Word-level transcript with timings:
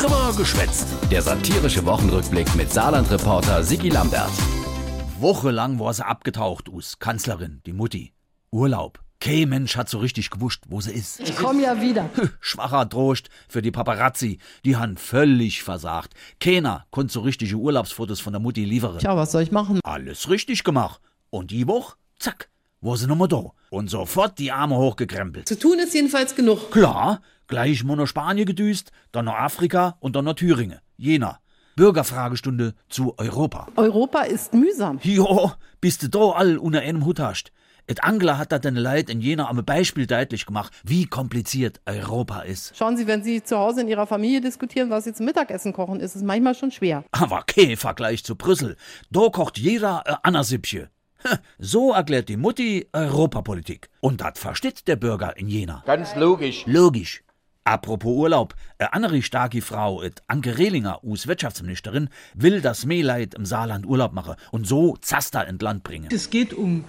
Trimmer 0.00 0.32
geschwätzt. 0.34 0.86
Der 1.10 1.20
satirische 1.20 1.84
Wochenrückblick 1.84 2.54
mit 2.56 2.72
Saarland-Reporter 2.72 3.62
Sigi 3.62 3.90
Lambert. 3.90 4.30
Wochenlang 5.18 5.78
war 5.78 5.92
sie 5.92 6.06
abgetaucht, 6.06 6.70
us 6.70 6.98
Kanzlerin, 6.98 7.60
die 7.66 7.74
Mutti. 7.74 8.14
Urlaub. 8.50 9.00
Kein 9.20 9.50
Mensch 9.50 9.76
hat 9.76 9.90
so 9.90 9.98
richtig 9.98 10.30
gewusst, 10.30 10.62
wo 10.70 10.80
sie 10.80 10.92
ist. 10.92 11.20
Ich 11.20 11.36
komm 11.36 11.60
ja 11.60 11.82
wieder. 11.82 12.08
Schwacher 12.40 12.88
Trost 12.88 13.28
für 13.46 13.60
die 13.60 13.70
Paparazzi. 13.70 14.38
Die 14.64 14.78
han 14.78 14.96
völlig 14.96 15.62
versagt. 15.62 16.14
Keiner 16.40 16.86
konnte 16.90 17.12
so 17.12 17.20
richtige 17.20 17.56
Urlaubsfotos 17.56 18.20
von 18.20 18.32
der 18.32 18.40
Mutti 18.40 18.64
liefern. 18.64 19.00
Tja, 19.00 19.14
was 19.18 19.32
soll 19.32 19.42
ich 19.42 19.52
machen? 19.52 19.80
Alles 19.84 20.30
richtig 20.30 20.64
gemacht. 20.64 21.02
Und 21.28 21.50
die 21.50 21.68
Woche, 21.68 21.96
zack, 22.18 22.48
war 22.80 22.96
sie 22.96 23.06
nochmal 23.06 23.28
da. 23.28 23.52
Und 23.70 23.88
sofort 23.88 24.38
die 24.38 24.52
Arme 24.52 24.76
hochgekrempelt. 24.76 25.48
Zu 25.48 25.58
tun 25.58 25.78
ist 25.78 25.94
jedenfalls 25.94 26.34
genug. 26.34 26.70
Klar, 26.70 27.20
gleich 27.46 27.84
mal 27.84 27.96
nach 27.96 28.06
Spanien 28.06 28.46
gedüst, 28.46 28.90
dann 29.12 29.26
nach 29.26 29.38
Afrika 29.38 29.96
und 30.00 30.16
dann 30.16 30.24
nach 30.24 30.34
Thüringen. 30.34 30.80
Jena. 30.96 31.38
Bürgerfragestunde 31.76 32.74
zu 32.88 33.14
Europa. 33.16 33.68
Europa 33.76 34.22
ist 34.22 34.52
mühsam. 34.52 34.98
Jo, 35.02 35.52
bist 35.80 36.02
du 36.02 36.08
da 36.08 36.32
all 36.32 36.58
unter 36.58 36.80
einem 36.80 37.04
Hut 37.06 37.20
hast. 37.20 37.52
Et 37.86 38.04
Angler 38.04 38.38
hat 38.38 38.52
dat 38.52 38.64
den 38.64 38.76
Leid 38.76 39.10
in 39.10 39.20
Jena 39.20 39.48
am 39.48 39.64
Beispiel 39.64 40.06
deutlich 40.06 40.46
gemacht, 40.46 40.72
wie 40.84 41.06
kompliziert 41.06 41.80
Europa 41.86 42.42
ist. 42.42 42.76
Schauen 42.76 42.96
Sie, 42.96 43.06
wenn 43.06 43.24
Sie 43.24 43.42
zu 43.42 43.58
Hause 43.58 43.80
in 43.80 43.88
Ihrer 43.88 44.06
Familie 44.06 44.40
diskutieren, 44.40 44.90
was 44.90 45.04
Sie 45.04 45.12
zum 45.12 45.26
Mittagessen 45.26 45.72
kochen, 45.72 45.98
ist 46.00 46.14
es 46.14 46.22
manchmal 46.22 46.54
schon 46.54 46.70
schwer. 46.70 47.04
Aber 47.10 47.42
kein 47.46 47.76
Vergleich 47.76 48.24
zu 48.24 48.36
Brüssel. 48.36 48.76
Da 49.10 49.28
kocht 49.30 49.58
jeder 49.58 50.04
äh, 50.06 50.14
Anna-Sippche. 50.22 50.90
So 51.58 51.92
erklärt 51.92 52.28
die 52.28 52.36
Mutti 52.36 52.86
Europapolitik. 52.92 53.88
Und 54.00 54.20
das 54.20 54.38
versteht 54.38 54.88
der 54.88 54.96
Bürger 54.96 55.36
in 55.36 55.48
Jena. 55.48 55.82
Ganz 55.86 56.14
logisch. 56.16 56.64
Logisch. 56.66 57.22
Apropos 57.64 58.16
Urlaub, 58.16 58.54
eine 58.78 58.92
andere 58.94 59.22
starke 59.22 59.60
Frau, 59.60 60.02
et 60.02 60.22
Anke 60.26 60.58
Rehlinger, 60.58 61.04
us 61.04 61.26
Wirtschaftsministerin, 61.26 62.08
will 62.34 62.60
das 62.62 62.86
Mehleit 62.86 63.34
im 63.34 63.44
Saarland 63.44 63.86
Urlaub 63.86 64.12
machen 64.12 64.34
und 64.50 64.66
so 64.66 64.96
Zaster 64.96 65.46
in 65.46 65.58
Land 65.58 65.84
bringen. 65.84 66.08
Es 66.10 66.30
geht 66.30 66.54
um 66.54 66.84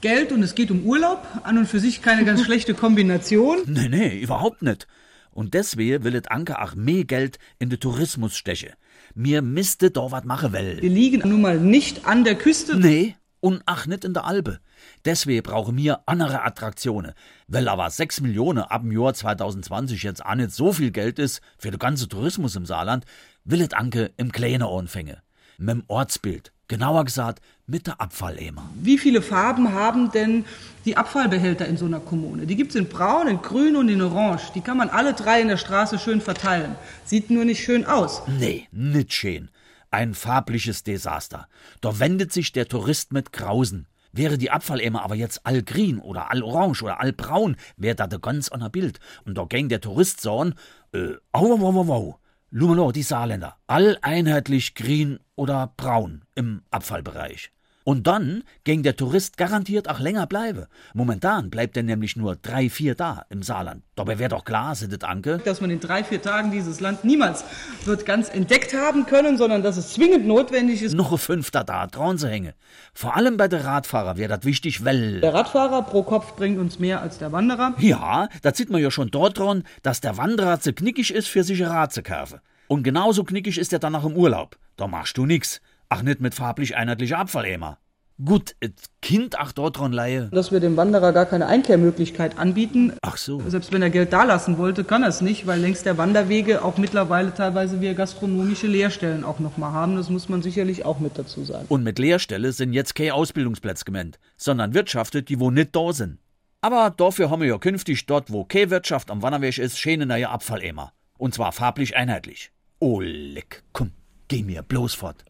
Geld 0.00 0.32
und 0.32 0.42
es 0.42 0.54
geht 0.54 0.70
um 0.70 0.84
Urlaub. 0.84 1.26
An 1.42 1.58
und 1.58 1.66
für 1.66 1.80
sich 1.80 2.00
keine 2.00 2.24
ganz 2.24 2.42
schlechte 2.44 2.74
Kombination. 2.74 3.58
Nee, 3.66 3.88
nee, 3.88 4.20
überhaupt 4.20 4.62
nicht. 4.62 4.86
Und 5.32 5.54
deswegen 5.54 6.04
will 6.04 6.14
et 6.14 6.30
Anke 6.30 6.62
auch 6.62 6.76
mehr 6.76 7.04
Geld 7.04 7.38
in 7.58 7.68
den 7.68 7.80
Tourismus 7.80 8.36
stechen. 8.36 8.70
Mir 9.14 9.42
misste 9.42 9.90
da 9.90 10.12
wat 10.12 10.24
machen 10.24 10.52
will. 10.52 10.78
Wir 10.80 10.90
liegen 10.90 11.28
nun 11.28 11.40
mal 11.40 11.58
nicht 11.58 12.06
an 12.06 12.22
der 12.22 12.36
Küste. 12.36 12.76
Nee, 12.78 13.16
und 13.44 13.62
ach 13.66 13.86
nicht 13.86 14.06
in 14.06 14.14
der 14.14 14.24
Alpe. 14.24 14.58
Deswegen 15.04 15.42
brauchen 15.42 15.76
wir 15.76 16.00
andere 16.06 16.44
Attraktionen. 16.44 17.12
Weil 17.46 17.68
aber 17.68 17.90
6 17.90 18.22
Millionen 18.22 18.60
ab 18.60 18.80
dem 18.80 18.90
Jahr 18.90 19.12
2020 19.12 20.02
jetzt 20.02 20.24
auch 20.24 20.34
nicht 20.34 20.52
so 20.52 20.72
viel 20.72 20.90
Geld 20.90 21.18
ist 21.18 21.42
für 21.58 21.70
den 21.70 21.78
ganzen 21.78 22.08
Tourismus 22.08 22.56
im 22.56 22.64
Saarland, 22.64 23.04
will 23.44 23.68
Anke 23.74 24.12
im 24.16 24.32
Kleinen 24.32 24.62
anfangen. 24.62 25.18
Mit 25.58 25.68
dem 25.68 25.84
Ortsbild. 25.88 26.52
Genauer 26.68 27.04
gesagt, 27.04 27.42
mit 27.66 27.86
der 27.86 28.00
Abfalleimer. 28.00 28.70
Wie 28.76 28.96
viele 28.96 29.20
Farben 29.20 29.74
haben 29.74 30.10
denn 30.10 30.46
die 30.86 30.96
Abfallbehälter 30.96 31.66
in 31.66 31.76
so 31.76 31.84
einer 31.84 32.00
Kommune? 32.00 32.46
Die 32.46 32.56
gibt 32.56 32.70
es 32.70 32.76
in 32.76 32.88
Braun, 32.88 33.28
in 33.28 33.42
Grün 33.42 33.76
und 33.76 33.90
in 33.90 34.00
Orange. 34.00 34.52
Die 34.54 34.62
kann 34.62 34.78
man 34.78 34.88
alle 34.88 35.12
drei 35.12 35.42
in 35.42 35.48
der 35.48 35.58
Straße 35.58 35.98
schön 35.98 36.22
verteilen. 36.22 36.76
Sieht 37.04 37.28
nur 37.28 37.44
nicht 37.44 37.62
schön 37.62 37.84
aus. 37.84 38.22
Nee, 38.26 38.68
nicht 38.72 39.12
schön. 39.12 39.50
Ein 39.94 40.14
farbliches 40.14 40.82
Desaster. 40.82 41.46
Da 41.80 42.00
wendet 42.00 42.32
sich 42.32 42.50
der 42.50 42.66
Tourist 42.66 43.12
mit 43.12 43.32
Grausen. 43.32 43.86
Wäre 44.10 44.38
die 44.38 44.50
Abfalleimer 44.50 45.04
aber 45.04 45.14
jetzt 45.14 45.46
all 45.46 45.62
grün 45.62 46.00
oder 46.00 46.32
all 46.32 46.42
orange 46.42 46.82
oder 46.82 46.98
all 46.98 47.12
braun, 47.12 47.54
wäre 47.76 47.94
da 47.94 48.08
de 48.08 48.18
ganz 48.18 48.48
an 48.48 48.68
Bild. 48.72 48.98
Und 49.24 49.38
da 49.38 49.44
gäng 49.44 49.68
der 49.68 49.80
Tourist 49.80 50.20
sagen, 50.20 50.54
äh, 50.92 51.12
au, 51.30 51.52
au, 51.52 51.78
au, 51.78 51.92
au. 51.92 52.18
Lumelo, 52.50 52.90
die 52.90 53.04
Saarländer. 53.04 53.56
All 53.68 53.96
einheitlich 54.02 54.74
grün 54.74 55.20
oder 55.36 55.72
braun 55.76 56.24
im 56.34 56.62
Abfallbereich. 56.72 57.52
Und 57.84 58.06
dann 58.06 58.44
ging 58.64 58.82
der 58.82 58.96
Tourist 58.96 59.36
garantiert 59.36 59.90
auch 59.90 60.00
länger 60.00 60.26
bleiben. 60.26 60.64
Momentan 60.94 61.50
bleibt 61.50 61.76
er 61.76 61.82
nämlich 61.82 62.16
nur 62.16 62.34
drei, 62.34 62.70
vier 62.70 62.94
da 62.94 63.26
im 63.28 63.42
Saarland. 63.42 63.82
Dabei 63.94 64.18
wäre 64.18 64.30
doch 64.30 64.46
klar, 64.46 64.74
sindet 64.74 65.04
Anke. 65.04 65.38
Dass 65.44 65.60
man 65.60 65.70
in 65.70 65.80
drei, 65.80 66.02
vier 66.02 66.22
Tagen 66.22 66.50
dieses 66.50 66.80
Land 66.80 67.04
niemals 67.04 67.44
wird 67.84 68.06
ganz 68.06 68.30
entdeckt 68.30 68.72
haben 68.72 69.04
können, 69.04 69.36
sondern 69.36 69.62
dass 69.62 69.76
es 69.76 69.92
zwingend 69.92 70.26
notwendig 70.26 70.82
ist. 70.82 70.94
Noch 70.94 71.12
ein 71.12 71.18
Fünfter 71.18 71.62
da, 71.62 71.86
trauen 71.86 72.16
Sie 72.16 72.28
hänge. 72.28 72.54
Vor 72.94 73.16
allem 73.16 73.36
bei 73.36 73.48
der 73.48 73.66
Radfahrer 73.66 74.16
wäre 74.16 74.38
das 74.38 74.46
wichtig, 74.46 74.84
weil. 74.84 75.20
Der 75.20 75.34
Radfahrer 75.34 75.82
pro 75.82 76.02
Kopf 76.02 76.36
bringt 76.36 76.58
uns 76.58 76.78
mehr 76.78 77.02
als 77.02 77.18
der 77.18 77.32
Wanderer. 77.32 77.74
Ja, 77.78 78.28
da 78.40 78.54
sieht 78.54 78.70
man 78.70 78.80
ja 78.80 78.90
schon 78.90 79.10
dort 79.10 79.38
dran, 79.38 79.62
dass 79.82 80.00
der 80.00 80.16
Wanderer 80.16 80.58
zu 80.58 80.72
knickig 80.72 81.12
ist, 81.12 81.28
für 81.28 81.44
sich 81.44 81.62
Rad 81.62 81.92
zu 81.92 82.02
kaufen. 82.02 82.40
Und 82.66 82.82
genauso 82.82 83.24
knickig 83.24 83.58
ist 83.58 83.74
er 83.74 83.78
dann 83.78 83.92
nach 83.92 84.04
im 84.04 84.16
Urlaub. 84.16 84.56
Da 84.76 84.86
machst 84.86 85.18
du 85.18 85.26
nix. 85.26 85.60
Ach, 85.88 86.02
nicht 86.02 86.20
mit 86.20 86.34
farblich 86.34 86.76
einheitlicher 86.76 87.18
Abfalleimer. 87.18 87.78
Gut, 88.24 88.54
et 88.60 88.74
Kind 89.02 89.40
ach 89.40 89.50
dort 89.50 89.78
dran 89.78 89.92
leihe. 89.92 90.28
Dass 90.30 90.52
wir 90.52 90.60
dem 90.60 90.76
Wanderer 90.76 91.12
gar 91.12 91.26
keine 91.26 91.46
Einkehrmöglichkeit 91.46 92.38
anbieten. 92.38 92.92
Ach 93.02 93.16
so. 93.16 93.42
Selbst 93.48 93.72
wenn 93.72 93.82
er 93.82 93.90
Geld 93.90 94.12
dalassen 94.12 94.56
wollte, 94.56 94.84
kann 94.84 95.02
er 95.02 95.08
es 95.08 95.20
nicht, 95.20 95.48
weil 95.48 95.60
längs 95.60 95.82
der 95.82 95.98
Wanderwege 95.98 96.62
auch 96.62 96.78
mittlerweile 96.78 97.34
teilweise 97.34 97.80
wir 97.80 97.94
gastronomische 97.94 98.68
Lehrstellen 98.68 99.24
auch 99.24 99.40
nochmal 99.40 99.72
haben. 99.72 99.96
Das 99.96 100.10
muss 100.10 100.28
man 100.28 100.42
sicherlich 100.42 100.84
auch 100.84 101.00
mit 101.00 101.18
dazu 101.18 101.44
sagen. 101.44 101.66
Und 101.68 101.82
mit 101.82 101.98
Lehrstelle 101.98 102.52
sind 102.52 102.72
jetzt 102.72 102.94
keine 102.94 103.14
Ausbildungsplätze 103.14 103.84
gemeint, 103.84 104.20
sondern 104.36 104.74
Wirtschaften, 104.74 105.24
die 105.24 105.40
wo 105.40 105.50
nicht 105.50 105.74
da 105.74 105.92
sind. 105.92 106.18
Aber 106.60 106.90
dafür 106.96 107.30
haben 107.30 107.42
wir 107.42 107.48
ja 107.48 107.58
künftig 107.58 108.06
dort, 108.06 108.32
wo 108.32 108.44
keine 108.44 108.70
Wirtschaft 108.70 109.10
am 109.10 109.22
Wanderweg 109.22 109.58
ist, 109.58 109.78
schöne 109.78 110.06
neue 110.06 110.30
Abfalleimer. 110.30 110.92
Und 111.18 111.34
zwar 111.34 111.52
farblich 111.52 111.96
einheitlich. 111.96 112.52
Oh, 112.78 113.00
leck, 113.00 113.64
komm, 113.72 113.90
geh 114.28 114.42
mir 114.42 114.62
bloß 114.62 114.94
fort. 114.94 115.16